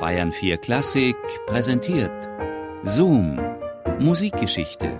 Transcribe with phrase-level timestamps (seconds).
[0.00, 1.16] Bayern 4 Klassik
[1.46, 2.28] präsentiert
[2.84, 3.40] Zoom,
[3.98, 4.96] Musikgeschichte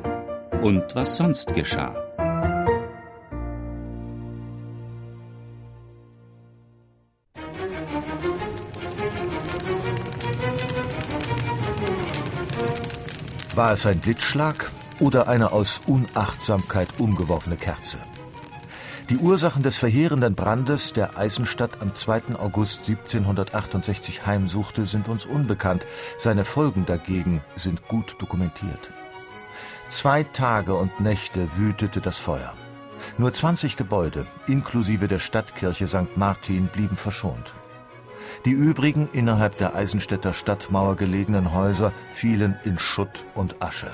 [0.61, 1.95] und was sonst geschah.
[13.55, 14.69] War es ein Blitzschlag
[14.99, 17.99] oder eine aus Unachtsamkeit umgeworfene Kerze?
[19.11, 22.37] Die Ursachen des verheerenden Brandes, der Eisenstadt am 2.
[22.39, 25.87] August 1768 heimsuchte, sind uns unbekannt.
[26.19, 28.91] Seine Folgen dagegen sind gut dokumentiert.
[29.87, 32.53] Zwei Tage und Nächte wütete das Feuer.
[33.17, 36.17] Nur 20 Gebäude, inklusive der Stadtkirche St.
[36.17, 37.55] Martin, blieben verschont.
[38.45, 43.91] Die übrigen innerhalb der Eisenstädter Stadtmauer gelegenen Häuser fielen in Schutt und Asche.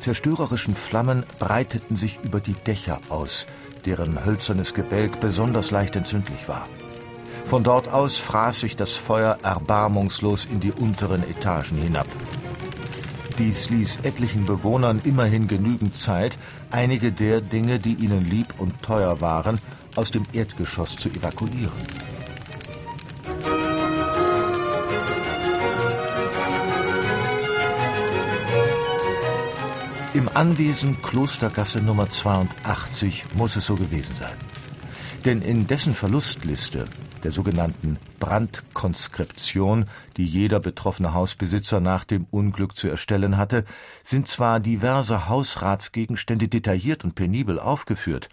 [0.00, 3.46] Die zerstörerischen Flammen breiteten sich über die Dächer aus,
[3.84, 6.66] deren hölzernes Gebälk besonders leicht entzündlich war.
[7.44, 12.06] Von dort aus fraß sich das Feuer erbarmungslos in die unteren Etagen hinab.
[13.36, 16.38] Dies ließ etlichen Bewohnern immerhin genügend Zeit,
[16.70, 19.58] einige der Dinge, die ihnen lieb und teuer waren,
[19.96, 22.09] aus dem Erdgeschoss zu evakuieren.
[30.20, 34.36] Im Anwesen Klostergasse Nummer 82 muss es so gewesen sein.
[35.24, 36.84] Denn in dessen Verlustliste,
[37.24, 39.86] der sogenannten Brandkonskription,
[40.18, 43.64] die jeder betroffene Hausbesitzer nach dem Unglück zu erstellen hatte,
[44.02, 48.28] sind zwar diverse Hausratsgegenstände detailliert und penibel aufgeführt,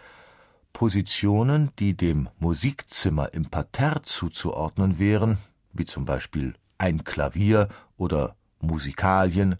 [0.74, 5.38] Positionen, die dem Musikzimmer im Parterre zuzuordnen wären,
[5.72, 9.56] wie zum Beispiel ein Klavier oder Musikalien,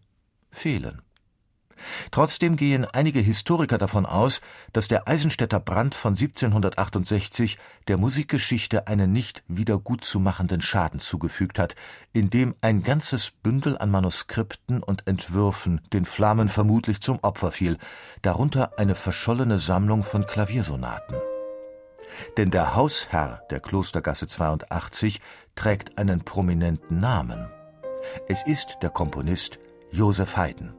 [0.50, 1.00] fehlen.
[2.10, 4.40] Trotzdem gehen einige Historiker davon aus,
[4.72, 11.74] dass der Eisenstädter Brand von 1768 der Musikgeschichte einen nicht wiedergutzumachenden Schaden zugefügt hat,
[12.12, 17.78] indem ein ganzes Bündel an Manuskripten und Entwürfen den Flammen vermutlich zum Opfer fiel,
[18.22, 21.16] darunter eine verschollene Sammlung von Klaviersonaten.
[22.36, 25.20] Denn der Hausherr der Klostergasse 82
[25.54, 27.48] trägt einen prominenten Namen.
[28.28, 29.58] Es ist der Komponist
[29.90, 30.74] Josef Haydn.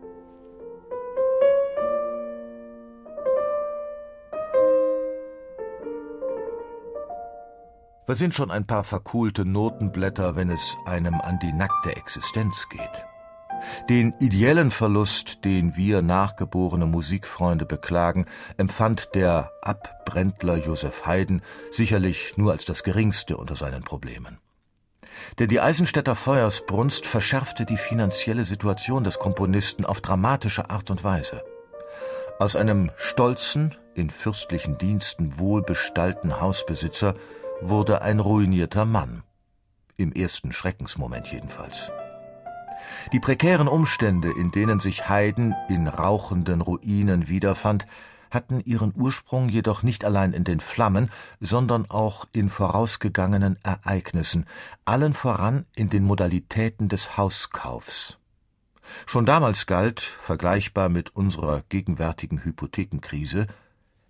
[8.09, 13.05] Was sind schon ein paar verkohlte Notenblätter, wenn es einem an die nackte Existenz geht?
[13.87, 18.25] Den ideellen Verlust, den wir nachgeborene Musikfreunde beklagen,
[18.57, 24.39] empfand der Abbrändler Josef Haydn sicherlich nur als das geringste unter seinen Problemen.
[25.37, 31.43] Denn die Eisenstädter Feuersbrunst verschärfte die finanzielle Situation des Komponisten auf dramatische Art und Weise.
[32.39, 37.13] Aus einem stolzen, in fürstlichen Diensten wohlbestallten Hausbesitzer
[37.61, 39.23] wurde ein ruinierter Mann.
[39.97, 41.91] Im ersten Schreckensmoment jedenfalls.
[43.11, 47.85] Die prekären Umstände, in denen sich Haydn in rauchenden Ruinen wiederfand,
[48.31, 51.09] hatten ihren Ursprung jedoch nicht allein in den Flammen,
[51.39, 54.45] sondern auch in vorausgegangenen Ereignissen,
[54.85, 58.17] allen voran in den Modalitäten des Hauskaufs.
[59.05, 63.47] Schon damals galt, vergleichbar mit unserer gegenwärtigen Hypothekenkrise,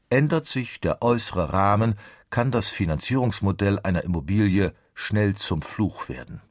[0.10, 1.96] ändert sich der äußere Rahmen,
[2.30, 6.42] kann das Finanzierungsmodell einer Immobilie schnell zum Fluch werden.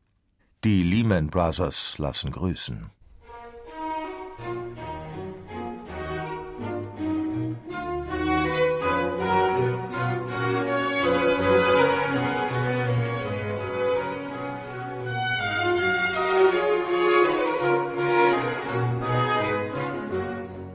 [0.64, 2.91] Die Lehman Brothers lassen grüßen.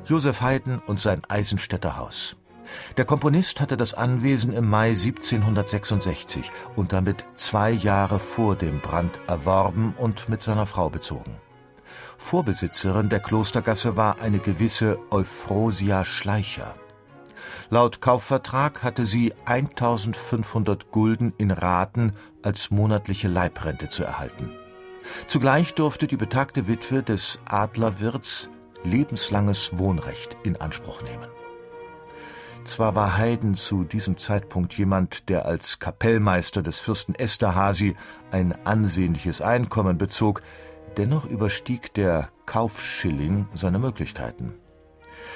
[0.05, 2.35] Josef Haydn und sein Eisenstädter Haus.
[2.97, 9.19] Der Komponist hatte das Anwesen im Mai 1766 und damit zwei Jahre vor dem Brand
[9.27, 11.37] erworben und mit seiner Frau bezogen.
[12.17, 16.75] Vorbesitzerin der Klostergasse war eine gewisse Euphrosia Schleicher.
[17.69, 24.51] Laut Kaufvertrag hatte sie 1500 Gulden in Raten als monatliche Leibrente zu erhalten.
[25.27, 28.49] Zugleich durfte die betagte Witwe des Adlerwirts
[28.83, 31.27] lebenslanges Wohnrecht in Anspruch nehmen.
[32.63, 37.95] Zwar war Haydn zu diesem Zeitpunkt jemand, der als Kapellmeister des Fürsten Esterhazy
[38.31, 40.41] ein ansehnliches Einkommen bezog,
[40.95, 44.53] dennoch überstieg der Kaufschilling seine Möglichkeiten.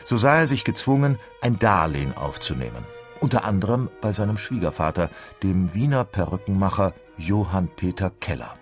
[0.06, 2.86] So sah er sich gezwungen, ein Darlehen aufzunehmen,
[3.20, 5.10] unter anderem bei seinem Schwiegervater,
[5.44, 8.56] dem Wiener Perückenmacher Johann Peter Keller.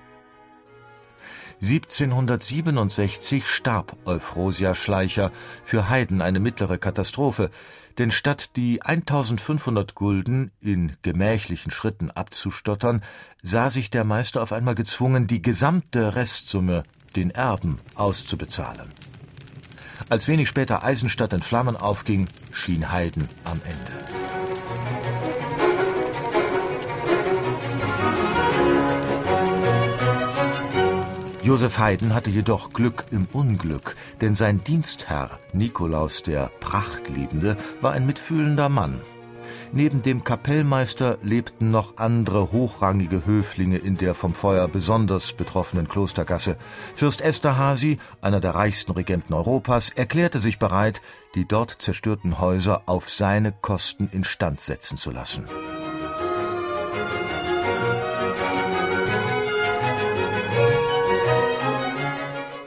[1.62, 5.31] 1767 starb Euphrosia Schleicher,
[5.63, 7.50] für Haydn eine mittlere Katastrophe,
[7.98, 13.02] denn statt die 1500 Gulden in gemächlichen Schritten abzustottern,
[13.42, 16.84] sah sich der Meister auf einmal gezwungen, die gesamte Restsumme
[17.16, 18.90] den Erben auszubezahlen.
[20.10, 23.95] Als wenig später Eisenstadt in Flammen aufging, schien Haydn am Ende.
[31.46, 38.08] Josef Haydn hatte jedoch Glück im Unglück, denn sein Dienstherr Nikolaus der Prachtliebende war ein
[38.08, 39.00] mitfühlender Mann.
[39.72, 46.58] Neben dem Kapellmeister lebten noch andere hochrangige Höflinge in der vom Feuer besonders betroffenen Klostergasse.
[46.96, 51.00] Fürst Esterhazy, einer der reichsten Regenten Europas, erklärte sich bereit,
[51.36, 55.46] die dort zerstörten Häuser auf seine Kosten instand setzen zu lassen.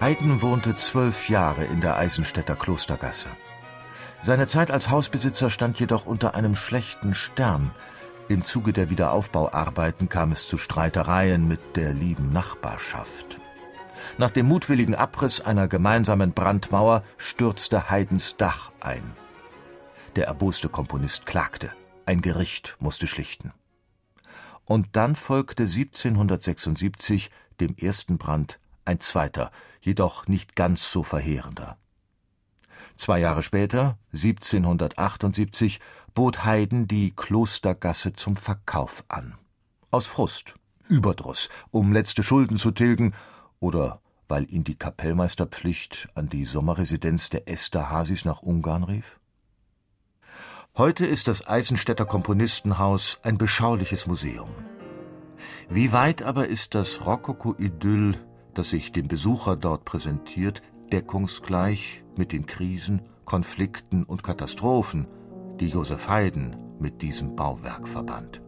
[0.09, 3.29] Haydn wohnte zwölf Jahre in der Eisenstädter Klostergasse.
[4.21, 7.73] Seine Zeit als Hausbesitzer stand jedoch unter einem schlechten Stern.
[8.27, 13.39] Im Zuge der Wiederaufbauarbeiten kam es zu Streitereien mit der lieben Nachbarschaft.
[14.17, 19.13] Nach dem mutwilligen Abriss einer gemeinsamen Brandmauer stürzte Haydns Dach ein.
[20.17, 21.71] Der erboste Komponist klagte.
[22.07, 23.53] Ein Gericht musste schlichten.
[24.65, 28.59] Und dann folgte 1776 dem ersten Brand
[28.89, 31.77] ein zweiter, jedoch nicht ganz so verheerender.
[32.97, 35.79] Zwei Jahre später, 1778,
[36.15, 39.35] bot Haydn die Klostergasse zum Verkauf an.
[39.91, 40.55] Aus Frust,
[40.89, 43.15] Überdruss, um letzte Schulden zu tilgen
[43.61, 49.21] oder weil ihn die Kapellmeisterpflicht an die Sommerresidenz der Esterhazys nach Ungarn rief?
[50.77, 54.51] Heute ist das Eisenstädter Komponistenhaus ein beschauliches Museum.
[55.69, 58.19] Wie weit aber ist das Rokoko-Idyll
[58.59, 65.07] das sich dem Besucher dort präsentiert, deckungsgleich mit den Krisen, Konflikten und Katastrophen,
[65.61, 68.43] die Josef Haydn mit diesem Bauwerk verband